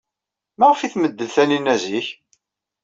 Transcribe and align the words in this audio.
Maɣef 0.59 0.79
ay 0.81 0.91
tmeddel 0.93 1.29
Taninna 1.35 1.75
zik? 1.83 2.07